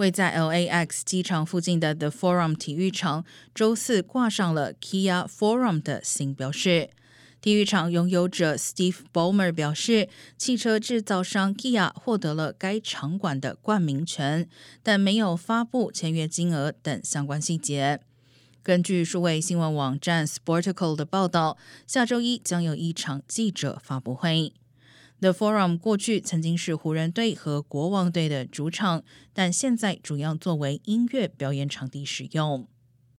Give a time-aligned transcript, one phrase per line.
[0.00, 3.22] 位在 LAX 机场附近的 The Forum 体育场
[3.54, 6.88] 周四挂上了 Kia Forum 的新标识。
[7.42, 10.08] 体育场拥有者 Steve Ballmer 表示，
[10.38, 14.48] 汽车制造商 Kia 获得了该场馆的冠名权，
[14.82, 18.00] 但没有发布签约金额等相关细节。
[18.62, 24.54] 根据数位新闻网站 Sportico 的报道，下周一将有一场记者发布会。
[25.20, 29.04] The Forum 过去曾经是湖人队和国王队的主场，
[29.34, 32.66] 但现在主要作为音乐表演场地使用。